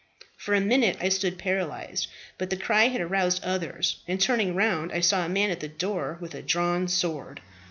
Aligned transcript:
"For 0.35 0.55
a 0.55 0.59
minute 0.61 0.97
I 0.99 1.09
stood 1.09 1.37
paralyzed. 1.37 2.07
But 2.39 2.49
the 2.49 2.57
cry 2.57 2.85
had 2.87 3.01
aroused 3.01 3.43
others, 3.43 3.99
and, 4.07 4.19
turning 4.19 4.55
round, 4.55 4.91
I 4.91 4.99
saw 5.01 5.23
a 5.23 5.29
man 5.29 5.51
at 5.51 5.59
the 5.59 5.67
door 5.67 6.17
with 6.19 6.33
a 6.33 6.41
drawn 6.41 6.87
sword. 6.87 7.39